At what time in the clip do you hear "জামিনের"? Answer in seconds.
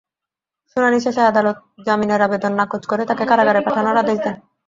1.85-2.21